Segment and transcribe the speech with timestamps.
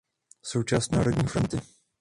[0.43, 1.57] Součást Národní fronty.